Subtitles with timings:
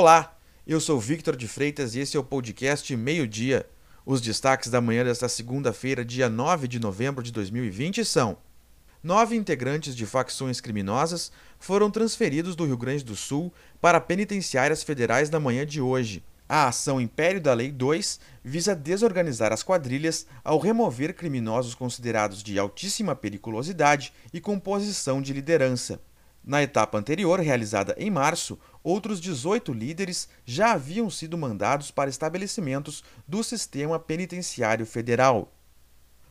[0.00, 0.34] Olá,
[0.66, 3.68] eu sou Victor de Freitas e esse é o podcast Meio Dia.
[4.06, 8.38] Os destaques da manhã desta segunda-feira, dia 9 de novembro de 2020 são:
[9.02, 15.28] Nove integrantes de facções criminosas foram transferidos do Rio Grande do Sul para penitenciárias federais
[15.28, 16.24] na manhã de hoje.
[16.48, 22.58] A ação Império da Lei 2 visa desorganizar as quadrilhas ao remover criminosos considerados de
[22.58, 26.00] altíssima periculosidade e composição de liderança.
[26.42, 33.02] Na etapa anterior, realizada em março, outros 18 líderes já haviam sido mandados para estabelecimentos
[33.26, 35.52] do sistema penitenciário federal.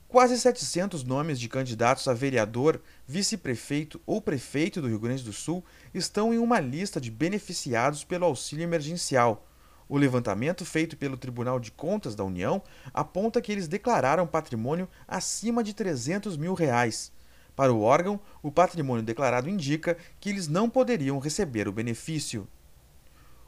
[0.07, 5.63] Quase 700 nomes de candidatos a vereador, vice-prefeito ou prefeito do Rio Grande do Sul
[5.93, 9.45] estão em uma lista de beneficiados pelo auxílio emergencial.
[9.87, 15.63] O levantamento feito pelo Tribunal de Contas da União aponta que eles declararam patrimônio acima
[15.63, 17.11] de 300 mil reais.
[17.59, 22.47] Para o órgão, o patrimônio declarado indica que eles não poderiam receber o benefício.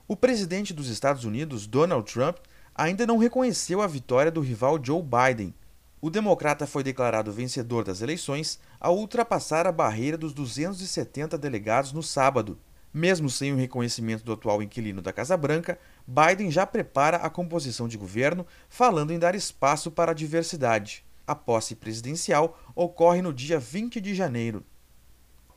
[0.05, 2.35] O presidente dos Estados Unidos, Donald Trump,
[2.75, 5.55] ainda não reconheceu a vitória do rival Joe Biden.
[6.01, 12.03] O democrata foi declarado vencedor das eleições ao ultrapassar a barreira dos 270 delegados no
[12.03, 12.59] sábado.
[12.93, 17.87] Mesmo sem o reconhecimento do atual inquilino da Casa Branca, Biden já prepara a composição
[17.87, 21.05] de governo, falando em dar espaço para a diversidade.
[21.31, 24.65] A posse presidencial ocorre no dia 20 de janeiro.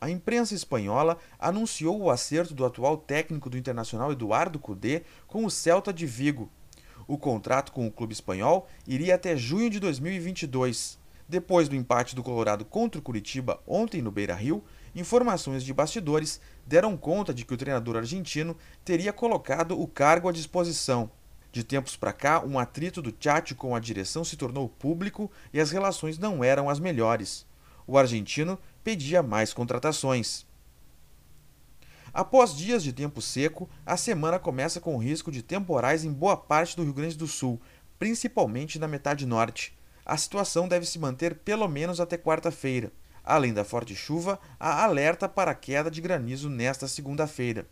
[0.00, 5.50] A imprensa espanhola anunciou o acerto do atual técnico do Internacional Eduardo Cudê com o
[5.50, 6.48] Celta de Vigo.
[7.08, 10.96] O contrato com o clube espanhol iria até junho de 2022.
[11.28, 14.62] Depois do empate do Colorado contra o Curitiba ontem no Beira-Rio,
[14.94, 20.32] informações de bastidores deram conta de que o treinador argentino teria colocado o cargo à
[20.32, 21.10] disposição.
[21.54, 25.60] De tempos para cá, um atrito do Tchatcho com a direção se tornou público e
[25.60, 27.46] as relações não eram as melhores.
[27.86, 30.44] O argentino pedia mais contratações.
[32.12, 36.74] Após dias de tempo seco, a semana começa com risco de temporais em boa parte
[36.74, 37.60] do Rio Grande do Sul,
[38.00, 39.78] principalmente na metade norte.
[40.04, 42.90] A situação deve se manter pelo menos até quarta-feira.
[43.22, 47.68] Além da forte chuva, há alerta para queda de granizo nesta segunda-feira.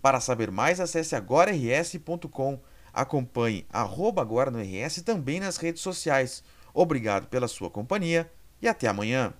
[0.00, 2.60] Para saber mais, acesse agora.rs.com.
[2.92, 6.42] Acompanhe arroba agora no RS também nas redes sociais.
[6.72, 8.30] Obrigado pela sua companhia
[8.60, 9.32] e até amanhã.